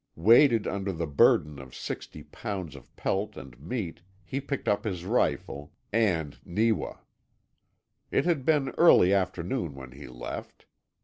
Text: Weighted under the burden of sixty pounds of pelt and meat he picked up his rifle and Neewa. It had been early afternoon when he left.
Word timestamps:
Weighted 0.15 0.65
under 0.65 0.91
the 0.91 1.05
burden 1.05 1.59
of 1.59 1.75
sixty 1.75 2.23
pounds 2.23 2.75
of 2.75 2.95
pelt 2.95 3.37
and 3.37 3.59
meat 3.59 4.01
he 4.25 4.41
picked 4.41 4.67
up 4.67 4.83
his 4.83 5.05
rifle 5.05 5.73
and 5.93 6.39
Neewa. 6.43 6.97
It 8.09 8.25
had 8.25 8.43
been 8.43 8.69
early 8.79 9.13
afternoon 9.13 9.75
when 9.75 9.91
he 9.91 10.07
left. 10.07 10.65